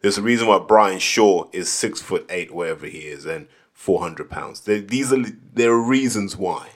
[0.00, 4.30] There's a reason why Brian Shaw is six foot eight, wherever he is, and 400
[4.30, 4.60] pounds.
[4.60, 5.22] There, these are
[5.52, 6.70] there are reasons why.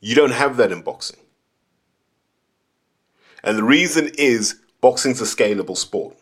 [0.00, 1.20] You don't have that in boxing.
[3.42, 6.16] And the reason is boxing's a scalable sport.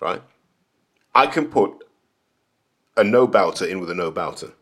[0.00, 0.22] Right?
[1.14, 1.84] I can put
[2.96, 4.52] a no bouter in with a no bouter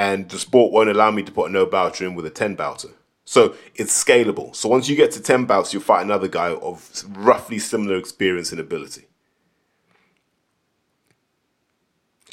[0.00, 2.54] and the sport won't allow me to put a no bouter in with a 10
[2.54, 2.88] bouter.
[3.26, 4.56] So it's scalable.
[4.56, 8.50] So once you get to 10 bouts, you'll fight another guy of roughly similar experience
[8.50, 9.08] and ability.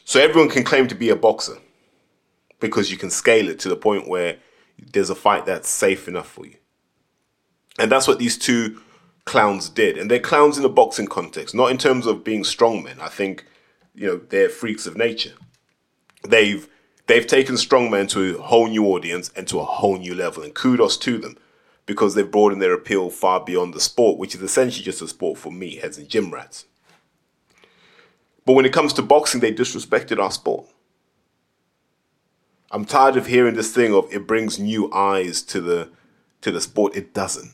[0.05, 1.57] So everyone can claim to be a boxer
[2.61, 4.37] because you can scale it to the point where
[4.93, 6.55] there's a fight that's safe enough for you.
[7.77, 8.79] And that's what these two
[9.25, 9.97] clowns did.
[9.97, 12.97] And they're clowns in a boxing context, not in terms of being strongmen.
[13.01, 13.43] I think,
[13.93, 15.33] you know, they're freaks of nature.
[16.23, 16.65] They've
[17.07, 20.43] they've taken strongman to a whole new audience and to a whole new level.
[20.43, 21.37] And kudos to them
[21.85, 25.37] because they've broadened their appeal far beyond the sport, which is essentially just a sport
[25.37, 26.65] for meatheads and gym rats.
[28.45, 30.67] But when it comes to boxing, they disrespected our sport.
[32.71, 35.89] I'm tired of hearing this thing of it brings new eyes to the
[36.41, 36.95] to the sport.
[36.95, 37.51] It doesn't.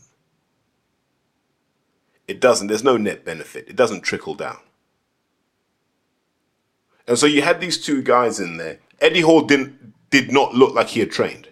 [2.28, 2.68] It doesn't.
[2.68, 3.68] There's no net benefit.
[3.68, 4.58] It doesn't trickle down.
[7.08, 10.74] And so you had these two guys in there Eddie Hall didn't did not look
[10.74, 11.50] like he had trained.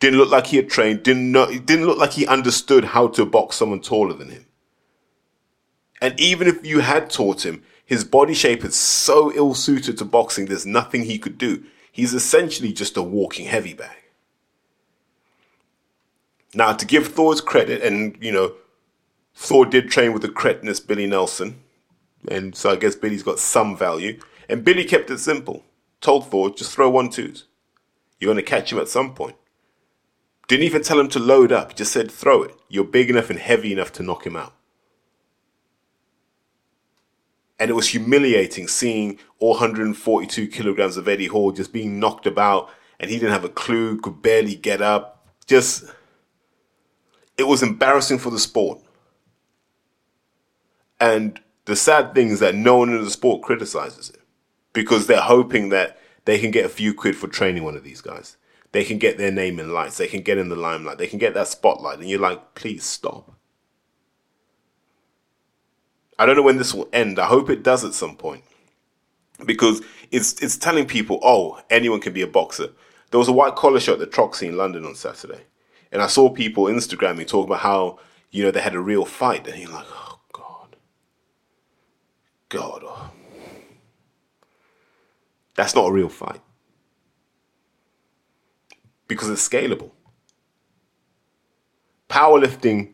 [0.00, 1.02] Didn't look like he had trained.
[1.02, 4.46] Didn't know, didn't look like he understood how to box someone taller than him.
[6.00, 10.04] And even if you had taught him, his body shape is so ill suited to
[10.04, 10.46] boxing.
[10.46, 11.64] There's nothing he could do.
[11.92, 13.96] He's essentially just a walking heavy bag.
[16.54, 18.54] Now, to give Thor's credit, and you know,
[19.34, 21.62] Thor did train with the cretinous Billy Nelson,
[22.26, 24.18] and so I guess Billy's got some value.
[24.50, 25.64] And Billy kept it simple.
[26.00, 27.44] Told Ford, just throw one twos.
[28.18, 29.36] You're going to catch him at some point.
[30.48, 32.56] Didn't even tell him to load up, just said throw it.
[32.68, 34.52] You're big enough and heavy enough to knock him out.
[37.60, 42.70] And it was humiliating seeing all 142 kilograms of Eddie Hall just being knocked about
[42.98, 45.28] and he didn't have a clue, could barely get up.
[45.46, 45.84] Just,
[47.38, 48.80] it was embarrassing for the sport.
[50.98, 54.19] And the sad thing is that no one in the sport criticizes it
[54.72, 58.00] because they're hoping that they can get a few quid for training one of these
[58.00, 58.36] guys.
[58.72, 59.96] They can get their name in lights.
[59.96, 60.98] They can get in the limelight.
[60.98, 61.98] They can get that spotlight.
[61.98, 63.32] And you're like, please stop.
[66.18, 67.18] I don't know when this will end.
[67.18, 68.44] I hope it does at some point.
[69.44, 69.80] Because
[70.10, 72.68] it's it's telling people, oh, anyone can be a boxer.
[73.10, 75.40] There was a white collar show at the Troxy in London on Saturday.
[75.90, 77.98] And I saw people Instagramming talking about how,
[78.30, 79.48] you know, they had a real fight.
[79.48, 80.76] And you're like, oh God.
[82.50, 82.82] God.
[82.84, 83.10] Oh.
[85.60, 86.40] That's not a real fight.
[89.06, 89.90] Because it's scalable.
[92.08, 92.92] Powerlifting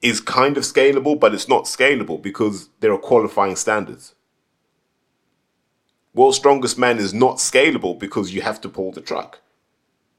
[0.00, 4.16] is kind of scalable, but it's not scalable because there are qualifying standards.
[6.12, 9.40] World's Strongest Man is not scalable because you have to pull the truck.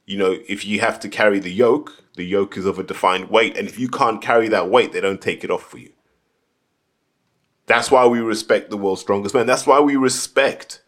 [0.06, 3.30] You know, if you have to carry the yoke, the yoke is of a defined
[3.30, 5.92] weight, and if you can't carry that weight, they don't take it off for you.
[7.66, 9.46] That's why we respect the world's strongest man.
[9.46, 10.80] That's why we respect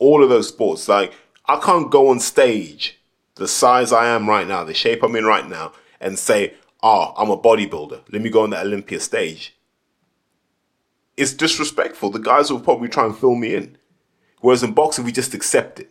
[0.00, 0.88] all of those sports.
[0.88, 1.12] Like,
[1.46, 2.98] I can't go on stage
[3.36, 7.14] the size I am right now, the shape I'm in right now, and say, oh,
[7.16, 8.02] I'm a bodybuilder.
[8.10, 9.56] Let me go on that Olympia stage.
[11.16, 12.10] It's disrespectful.
[12.10, 13.78] The guys will probably try and fill me in.
[14.40, 15.90] Whereas in boxing, we just accept it.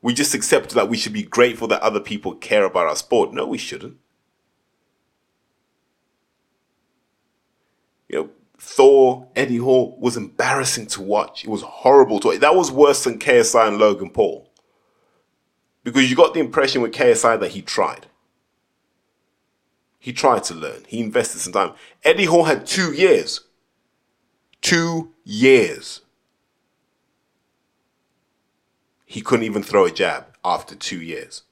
[0.00, 3.32] We just accept that we should be grateful that other people care about our sport.
[3.32, 3.98] No, we shouldn't.
[8.08, 8.30] You know,
[8.64, 11.42] Thor, Eddie Hall was embarrassing to watch.
[11.42, 12.38] It was horrible to watch.
[12.38, 14.48] That was worse than KSI and Logan Paul.
[15.82, 18.06] Because you got the impression with KSI that he tried.
[19.98, 20.84] He tried to learn.
[20.86, 21.72] He invested some time.
[22.04, 23.40] Eddie Hall had two years.
[24.60, 26.02] Two years.
[29.04, 31.42] He couldn't even throw a jab after two years.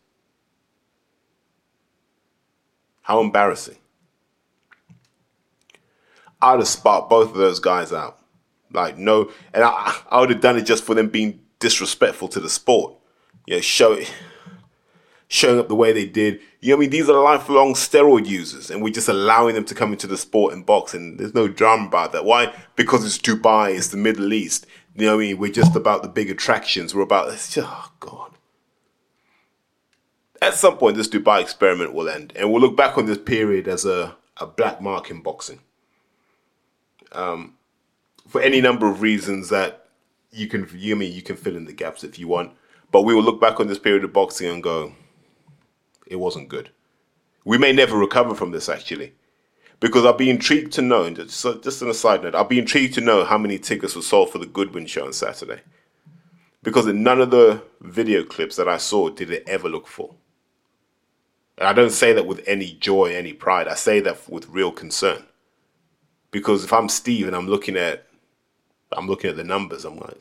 [3.03, 3.80] How embarrassing.
[6.43, 8.19] I'd have sparked both of those guys out.
[8.73, 12.41] Like, no, and I, I would have done it just for them being disrespectful to
[12.41, 12.95] the sport.
[13.47, 14.13] Yeah, show it
[15.31, 16.41] showing up the way they did.
[16.61, 19.75] You know, I mean, these are lifelong steroid users, and we're just allowing them to
[19.75, 21.17] come into the sport and boxing.
[21.17, 22.25] There's no drama about that.
[22.25, 22.53] Why?
[22.77, 24.67] Because it's Dubai, it's the Middle East.
[24.97, 26.95] You know, I mean, we're just about the big attractions.
[26.95, 28.33] We're about it's just, oh god.
[30.43, 33.69] At some point, this Dubai experiment will end, and we'll look back on this period
[33.69, 35.61] as a, a black mark in boxing.
[37.13, 37.55] Um,
[38.29, 39.89] for any number of reasons that
[40.31, 42.53] you can, you mean, you can fill in the gaps if you want.
[42.93, 44.95] But we will look back on this period of boxing and go,
[46.07, 46.71] it wasn't good.
[47.45, 49.15] We may never recover from this actually,
[49.79, 51.09] because I'll be intrigued to know.
[51.11, 54.03] Just, just on a side note, I'll be intrigued to know how many tickets were
[54.03, 55.61] sold for the Goodwin show on Saturday,
[56.63, 60.17] because in none of the video clips that I saw did it ever look full.
[61.57, 63.69] And I don't say that with any joy, any pride.
[63.69, 65.25] I say that with real concern,
[66.31, 68.07] because if I'm Steve and I'm looking at,
[68.93, 70.21] I'm looking at the numbers, I'm like,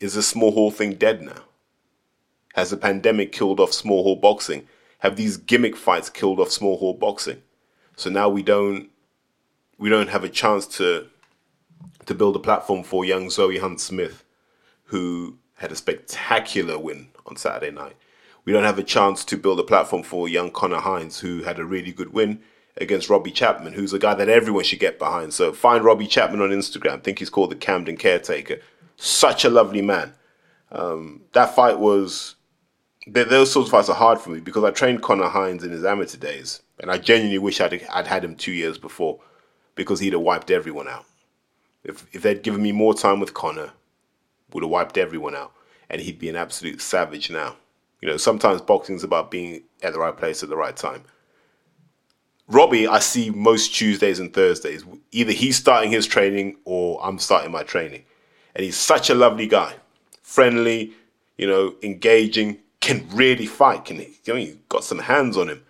[0.00, 1.44] is the small hall thing dead now?
[2.54, 4.66] Has the pandemic killed off small hall boxing?
[4.98, 7.42] Have these gimmick fights killed off small hall boxing?
[7.96, 8.90] So now we don't
[9.78, 11.08] we don't have a chance to
[12.06, 14.24] to build a platform for young Zoe Hunt Smith,
[14.84, 17.96] who had a spectacular win on Saturday night.
[18.44, 21.58] We don't have a chance to build a platform for young Connor Hines, who had
[21.58, 22.40] a really good win
[22.76, 25.34] against Robbie Chapman, who's a guy that everyone should get behind.
[25.34, 26.94] So find Robbie Chapman on Instagram.
[26.94, 28.60] I think he's called the Camden Caretaker.
[28.96, 30.14] Such a lovely man.
[30.70, 32.36] Um, that fight was
[33.06, 35.84] those sorts of fights are hard for me because I trained Connor Hines in his
[35.84, 39.20] amateur days, and I genuinely wish I'd, I'd had him two years before
[39.74, 41.04] because he'd have wiped everyone out.
[41.84, 43.72] If if they'd given me more time with Connor,
[44.52, 45.52] would have wiped everyone out,
[45.90, 47.56] and he'd be an absolute savage now.
[48.00, 51.04] You know, sometimes boxing's about being at the right place at the right time.
[52.52, 54.84] Robbie, I see most Tuesdays and Thursdays.
[55.10, 58.04] Either he's starting his training or I'm starting my training.
[58.54, 59.76] And he's such a lovely guy.
[60.22, 60.92] Friendly,
[61.38, 63.86] you know, engaging, can really fight.
[63.86, 64.18] Can he?
[64.24, 65.64] You know, he's got some hands on him.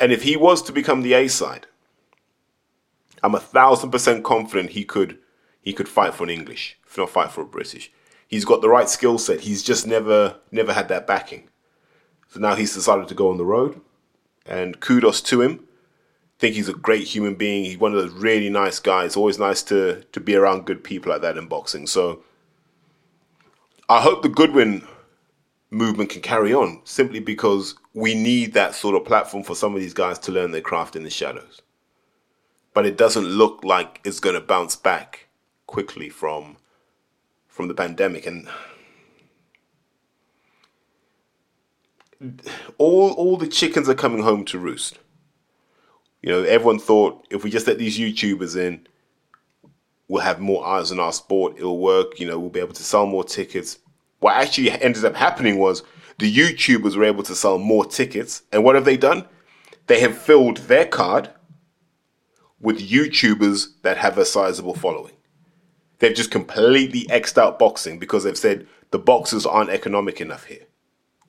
[0.00, 1.66] And if he was to become the A side,
[3.22, 5.18] I'm a thousand percent confident he could
[5.60, 7.92] he could fight for an English, if not fight for a British.
[8.26, 9.42] He's got the right skill set.
[9.42, 11.48] He's just never never had that backing.
[12.28, 13.80] So now he's decided to go on the road,
[14.46, 15.68] and kudos to him.
[16.42, 17.64] Think he's a great human being.
[17.64, 19.16] He's one of those really nice guys.
[19.16, 21.86] Always nice to to be around good people like that in boxing.
[21.86, 22.24] So
[23.88, 24.84] I hope the Goodwin
[25.70, 29.80] movement can carry on simply because we need that sort of platform for some of
[29.80, 31.62] these guys to learn their craft in the shadows.
[32.74, 35.28] But it doesn't look like it's going to bounce back
[35.68, 36.56] quickly from
[37.46, 38.48] from the pandemic and
[42.78, 44.98] all all the chickens are coming home to roost.
[46.22, 48.86] You know, everyone thought if we just let these YouTubers in,
[50.08, 52.82] we'll have more eyes on our sport, it'll work, you know, we'll be able to
[52.82, 53.78] sell more tickets
[54.22, 55.82] what actually ended up happening was
[56.18, 58.42] the YouTubers were able to sell more tickets.
[58.52, 59.26] And what have they done?
[59.88, 61.30] They have filled their card
[62.60, 65.14] with YouTubers that have a sizable following.
[65.98, 70.66] They've just completely X'd out boxing because they've said the boxers aren't economic enough here.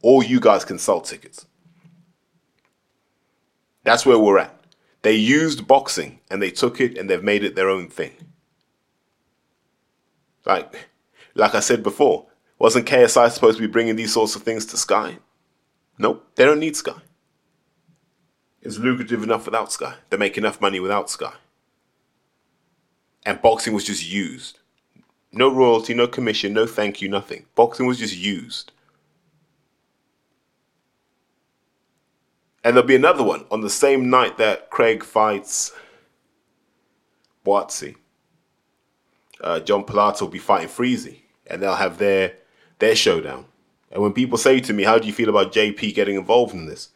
[0.03, 1.47] All you guys can sell tickets.
[3.83, 4.62] That's where we're at.
[5.03, 8.13] They used boxing and they took it and they've made it their own thing.
[10.45, 10.89] Like,
[11.35, 14.77] like I said before, wasn't KSI supposed to be bringing these sorts of things to
[14.77, 15.17] Sky?
[15.97, 17.01] Nope, they don't need Sky.
[18.61, 19.95] It's lucrative enough without Sky.
[20.09, 21.33] They make enough money without Sky.
[23.25, 24.59] And boxing was just used.
[25.33, 27.45] No royalty, no commission, no thank you, nothing.
[27.55, 28.71] Boxing was just used.
[32.63, 35.73] And there'll be another one on the same night that Craig fights
[37.45, 37.95] Buatsi.
[39.41, 41.17] Uh, John Pilato will be fighting Freezy.
[41.45, 42.35] And they'll have their
[42.79, 43.45] their showdown.
[43.91, 46.65] And when people say to me, How do you feel about JP getting involved in
[46.65, 46.89] this?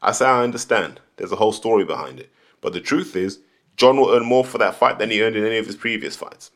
[0.00, 1.00] I say, I understand.
[1.16, 2.30] There's a whole story behind it.
[2.60, 3.40] But the truth is,
[3.76, 6.16] John will earn more for that fight than he earned in any of his previous
[6.16, 6.50] fights.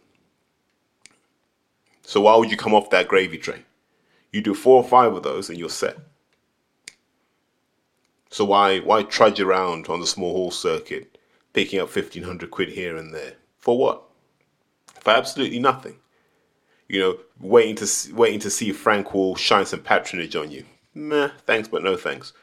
[2.02, 3.64] So why would you come off that gravy train?
[4.32, 5.98] You do four or five of those and you're set.
[8.32, 11.18] So why why trudge around on the small hall circuit,
[11.52, 13.34] picking up fifteen hundred quid here and there?
[13.58, 14.02] For what?
[15.00, 15.98] For absolutely nothing
[16.92, 20.64] you know, waiting to waiting to see if Frank will shine some patronage on you.
[20.94, 22.34] Meh, thanks, but no thanks.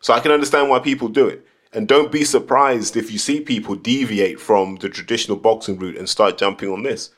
[0.00, 1.46] So I can understand why people do it.
[1.72, 6.08] And don't be surprised if you see people deviate from the traditional boxing route and
[6.08, 7.10] start jumping on this.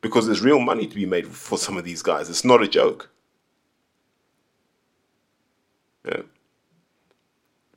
[0.00, 2.30] Because there's real money to be made for some of these guys.
[2.30, 3.10] It's not a joke.
[6.06, 6.22] Yeah.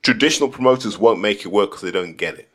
[0.06, 2.48] Traditional promoters won't make it work because they don't get it.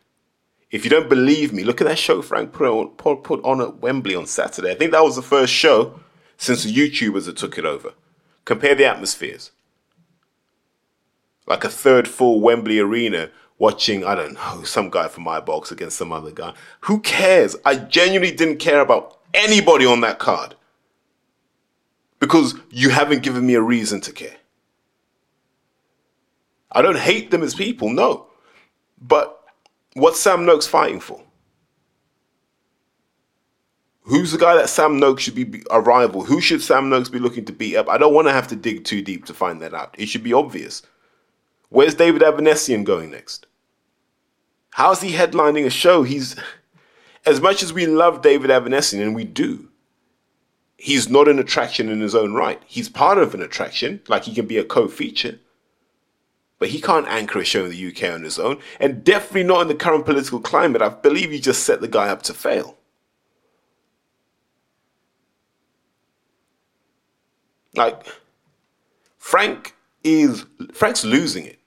[0.71, 3.79] If you don't believe me, look at that show Frank put on, put on at
[3.79, 4.71] Wembley on Saturday.
[4.71, 5.99] I think that was the first show
[6.37, 7.95] since the YouTubers that took it over.
[8.45, 9.51] Compare the atmospheres
[11.49, 15.73] like a third full Wembley arena watching, I don't know, some guy from my box
[15.73, 16.55] against some other guy.
[16.83, 17.57] Who cares?
[17.65, 20.55] I genuinely didn't care about anybody on that card
[22.21, 24.37] because you haven't given me a reason to care.
[26.73, 28.27] I don't hate them as people, no.
[29.01, 29.37] But
[29.95, 31.23] what's Sam Noakes fighting for?
[34.03, 36.25] Who's the guy that Sam Noakes should be a rival?
[36.25, 37.89] Who should Sam Noakes be looking to beat up?
[37.89, 39.95] I don't want to have to dig too deep to find that out.
[39.99, 40.83] It should be obvious.
[41.69, 43.47] Where's David Avanesyan going next?
[44.71, 46.03] How's he headlining a show?
[46.03, 46.37] He's
[47.27, 49.69] as much as we love David Avanesyan, and we do,
[50.77, 52.61] he's not an attraction in his own right.
[52.67, 55.39] He's part of an attraction, like he can be a co-feature.
[56.61, 59.63] But he can't anchor a show in the UK on his own, and definitely not
[59.63, 60.83] in the current political climate.
[60.83, 62.77] I believe you just set the guy up to fail.
[67.75, 68.05] Like,
[69.17, 70.45] Frank is
[70.75, 71.59] Frank's losing it.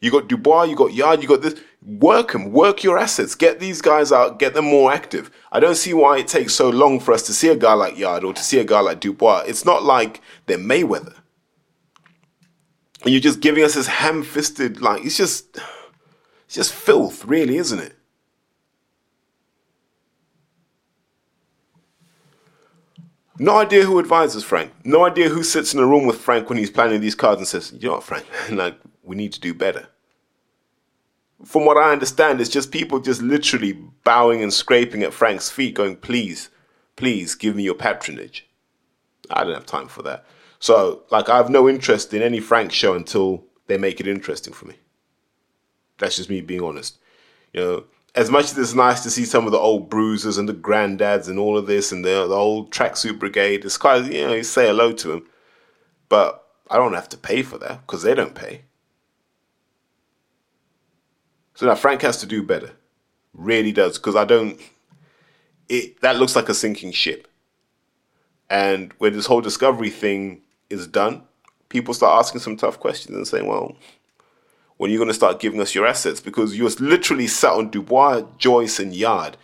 [0.00, 1.60] You got Dubois, you got Yarde, you got this.
[1.82, 5.30] Work them, work your assets, get these guys out, get them more active.
[5.50, 7.98] I don't see why it takes so long for us to see a guy like
[7.98, 9.44] Yarde or to see a guy like Dubois.
[9.46, 11.19] It's not like they're Mayweather.
[13.02, 15.56] And you're just giving us this ham-fisted, like it's just,
[16.44, 17.96] it's just filth, really, isn't it?
[23.38, 24.70] No idea who advises Frank.
[24.84, 27.48] No idea who sits in a room with Frank when he's planning these cards and
[27.48, 28.26] says, "You know what, Frank?
[28.50, 29.88] like we need to do better."
[31.46, 33.72] From what I understand, it's just people just literally
[34.04, 36.50] bowing and scraping at Frank's feet, going, "Please,
[36.96, 38.46] please give me your patronage."
[39.30, 40.26] I don't have time for that.
[40.60, 44.52] So, like, I have no interest in any Frank show until they make it interesting
[44.52, 44.74] for me.
[45.98, 46.98] That's just me being honest.
[47.52, 47.84] You know,
[48.14, 51.28] as much as it's nice to see some of the old bruisers and the granddads
[51.28, 54.42] and all of this and the, the old tracksuit brigade, it's quite, you know, you
[54.42, 55.26] say hello to them.
[56.10, 58.62] But I don't have to pay for that because they don't pay.
[61.54, 62.72] So now Frank has to do better.
[63.32, 64.58] Really does because I don't.
[65.68, 67.28] It that looks like a sinking ship.
[68.48, 71.24] And when this whole discovery thing is done,
[71.68, 73.76] people start asking some tough questions and saying, "Well,
[74.80, 77.68] when are you're going to start giving us your assets because you're literally sat on
[77.68, 79.36] Dubois, Joyce, and Yarde.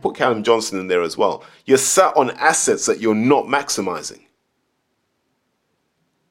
[0.00, 1.44] Put Callum Johnson in there as well.
[1.64, 4.22] You're sat on assets that you're not maximizing.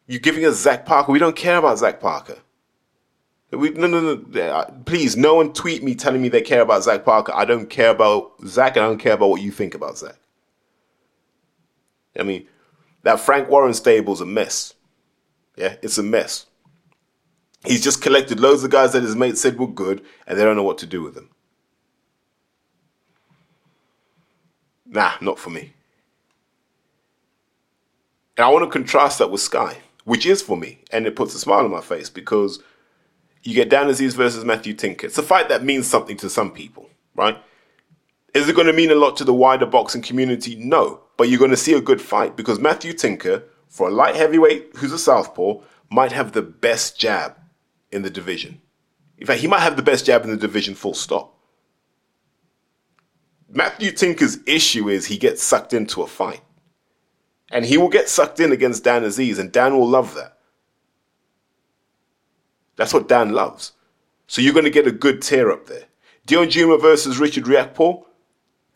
[0.08, 1.14] You're giving us Zach Parker.
[1.14, 2.40] We don't care about Zach Parker.
[3.52, 4.82] We, no, no, no.
[4.86, 7.32] Please, no one tweet me telling me they care about Zach Parker.
[7.34, 10.20] I don't care about Zach, and I don't care about what you think about Zach.
[12.20, 12.46] I mean,
[13.08, 14.74] that Frank Warren stable's a mess.
[15.56, 16.46] Yeah, it's a mess.
[17.66, 20.58] He's just collected loads of guys that his mates said were good, and they don't
[20.58, 21.30] know what to do with them.
[24.86, 25.72] Nah, not for me.
[28.36, 31.34] And I want to contrast that with Sky, which is for me, and it puts
[31.34, 32.62] a smile on my face because
[33.42, 35.08] you get Dan Azeez versus Matthew Tinker.
[35.08, 37.38] It's a fight that means something to some people, right?
[38.38, 40.56] Is it going to mean a lot to the wider boxing community?
[40.56, 44.16] No, but you're going to see a good fight because Matthew Tinker, for a light
[44.16, 45.56] heavyweight who's a southpaw,
[45.90, 47.36] might have the best jab
[47.92, 48.62] in the division.
[49.18, 51.34] In fact, he might have the best jab in the division, full stop.
[53.50, 56.42] Matthew Tinker's issue is he gets sucked into a fight.
[57.50, 60.38] And he will get sucked in against Dan Azeez, and Dan will love that.
[62.76, 63.72] That's what Dan loves.
[64.28, 65.86] So you're going to get a good tear up there.
[66.28, 68.04] Deion Jumah versus Richard Riakporhe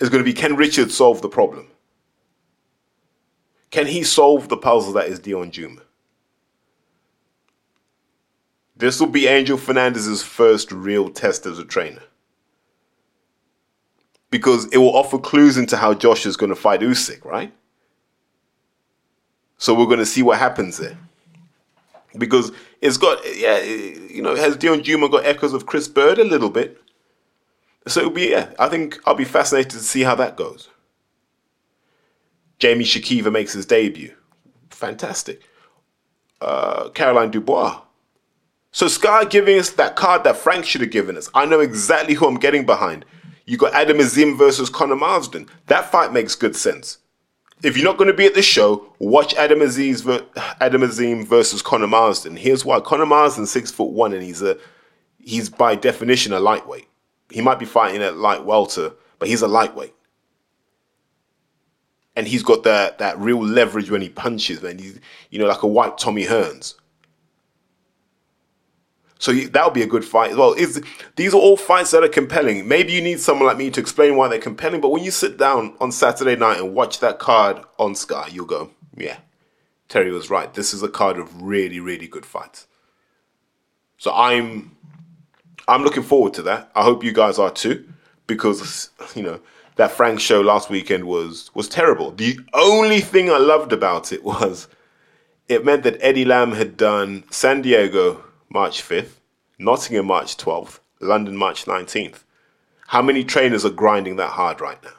[0.02, 1.68] is going to be can Richard solve the problem?
[3.70, 5.84] Can he solve the puzzle that is Deion Jumah?
[8.76, 12.02] This will be Angel Fernandez's first real test as a trainer.
[14.32, 17.54] Because it will offer clues into how Josh is going to fight Usyk, right?
[19.58, 20.98] So we're going to see what happens there.
[22.18, 26.24] Because it's got, yeah, you know, has Deion Jumah got echoes of Chris Byrd a
[26.24, 26.81] little bit?
[27.88, 30.70] So it'll be, yeah, I think I'll be fascinated to see how that goes.
[32.60, 34.14] Jamie Shakiva makes his debut.
[34.70, 35.42] Fantastic.
[36.40, 37.82] Uh, Caroline Dubois
[38.72, 41.30] so Sky giving us that card that Frank should have given us.
[41.34, 43.06] I know exactly who I'm getting behind.
[43.46, 45.48] You got Adam Azim versus Conor Marsden.
[45.68, 47.00] That fight makes good sense.
[47.64, 50.26] if you're not going to be at the show, watch Adam Aziz, ver-
[50.62, 52.38] Adam Azim versus Conor Marsden.
[52.38, 54.58] Here's why: Conor Marsden six foot one, and he's a
[55.20, 56.88] he's by definition a lightweight.
[57.32, 59.94] He might be fighting at light welter, but he's a lightweight,
[62.16, 64.78] and he's got that that real leverage when he punches, man.
[64.78, 66.76] He's you know like a white Tommy Hearns.
[69.22, 70.54] So that would be a good fight as well.
[70.54, 70.82] Is
[71.16, 72.68] these are all fights that are compelling.
[72.68, 75.38] Maybe you need someone like me to explain why they're compelling, but when you sit
[75.38, 79.18] down on Saturday night and watch that card on Sky, you'll go, yeah,
[79.90, 80.52] Terry was right.
[80.52, 82.66] This is a card of really, really good fights.
[84.00, 84.76] So I'm
[85.68, 86.72] I'm looking forward to that.
[86.76, 87.88] I hope you guys are too,
[88.28, 89.40] because you know
[89.76, 92.12] that Frank show last weekend was was terrible.
[92.12, 94.68] The only thing I loved about it was
[95.48, 99.20] it meant that Eddie Lamb had done San Diego March 5th,
[99.60, 102.24] Nottingham March 12th, London March 19th.
[102.88, 104.92] How many trainers are grinding that hard right now?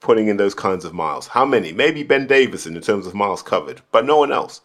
[0.00, 1.28] Putting in those kinds of miles.
[1.28, 1.72] How many?
[1.72, 4.62] Maybe Ben Davison in terms of miles covered, but no one else.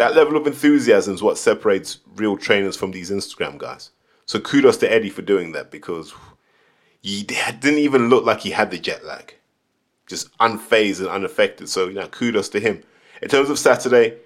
[0.00, 3.90] That level of enthusiasm is what separates real trainers from these Instagram guys.
[4.24, 6.14] So kudos to Eddie for doing that because
[7.02, 9.34] he didn't even look like he had the jet lag.
[10.06, 11.68] Just unfazed and unaffected.
[11.68, 12.82] So, you know, kudos to him.
[13.20, 14.16] In terms of Saturday,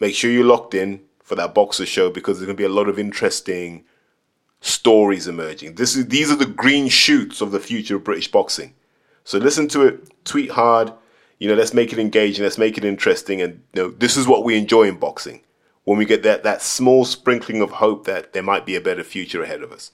[0.00, 2.70] make sure you're locked in for that BOXXER show because there's going to be a
[2.70, 3.84] lot of interesting
[4.62, 5.74] stories emerging.
[5.74, 8.72] This is these are the green shoots of the future of British boxing.
[9.24, 10.94] So listen to it, tweet hard.
[11.38, 14.26] You know, let's make it engaging, let's make it interesting, and you know, this is
[14.26, 15.42] what we enjoy in boxing.
[15.84, 19.04] When we get that that small sprinkling of hope that there might be a better
[19.04, 19.90] future ahead of us.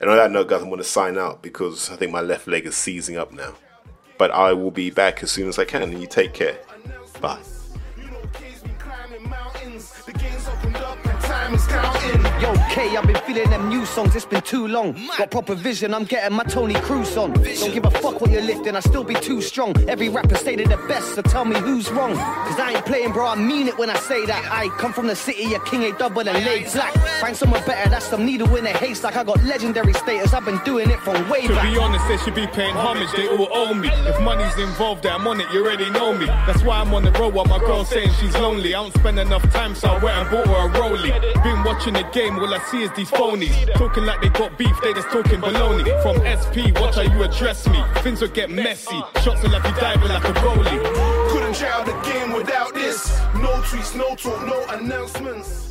[0.00, 2.46] And on that note, guys, I'm going to sign out because I think my left
[2.46, 3.54] leg is seizing up now.
[4.16, 5.82] But I will be back as soon as I can.
[5.82, 6.58] And you take care.
[7.20, 7.40] Bye.
[12.40, 14.92] Yo, K, I've been feeling them new songs, it's been too long.
[15.18, 17.32] Got proper vision, I'm getting my Tony Cruz on.
[17.32, 19.74] Don't give a fuck what you're lifting, I still be too strong.
[19.88, 22.14] Every rapper say they're the best, so tell me who's wrong.
[22.14, 24.44] Cause I ain't playing, bro, I mean it when I say that.
[24.52, 26.94] I come from the city, a king, a double and laid black.
[27.20, 29.16] Find someone better, that's some needle in a haystack.
[29.16, 31.64] I got legendary status, I've been doing it from way back.
[31.64, 33.88] To be honest, they should be paying homage, they all owe me.
[33.88, 36.26] If money's involved, I'm on it, you already know me.
[36.26, 38.76] That's why I'm on the road while my girl saying she's lonely.
[38.76, 41.42] I don't spend enough time, so I went and bought her a rollie.
[41.42, 43.72] Been watching the game, all I see is these phonies.
[43.74, 45.84] Talking like they got beef, they just talking baloney.
[46.02, 47.82] From SP, watch how you address me.
[48.02, 49.00] Things will get messy.
[49.22, 51.30] Shots are like you diving like a goalie.
[51.30, 53.08] Couldn't try out the game without this.
[53.34, 55.67] No tweets, no talk, no announcements.